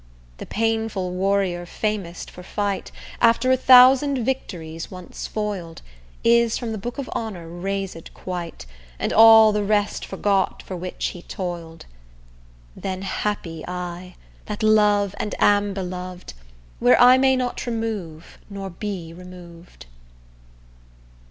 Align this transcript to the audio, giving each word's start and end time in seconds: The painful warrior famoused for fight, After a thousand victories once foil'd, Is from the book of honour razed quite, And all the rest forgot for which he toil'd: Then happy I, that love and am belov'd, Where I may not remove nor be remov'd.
The 0.37 0.47
painful 0.47 1.11
warrior 1.11 1.63
famoused 1.67 2.31
for 2.31 2.41
fight, 2.41 2.91
After 3.21 3.51
a 3.51 3.55
thousand 3.55 4.25
victories 4.25 4.89
once 4.89 5.27
foil'd, 5.27 5.83
Is 6.23 6.57
from 6.57 6.71
the 6.71 6.79
book 6.79 6.97
of 6.97 7.07
honour 7.09 7.47
razed 7.47 8.11
quite, 8.15 8.65
And 8.97 9.13
all 9.13 9.51
the 9.51 9.63
rest 9.63 10.03
forgot 10.03 10.63
for 10.63 10.75
which 10.75 11.09
he 11.09 11.21
toil'd: 11.21 11.85
Then 12.75 13.03
happy 13.03 13.63
I, 13.67 14.15
that 14.47 14.63
love 14.63 15.13
and 15.19 15.35
am 15.37 15.71
belov'd, 15.75 16.33
Where 16.79 16.99
I 16.99 17.19
may 17.19 17.35
not 17.35 17.67
remove 17.67 18.39
nor 18.49 18.71
be 18.71 19.13
remov'd. 19.15 19.85